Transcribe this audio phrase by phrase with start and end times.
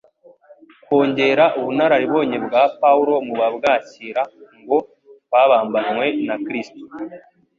[0.85, 4.21] kongera ubunararibonye bwa Paulo mu babwakira
[4.61, 4.77] ngo:
[5.23, 6.81] "Twabambanywe na Kristo.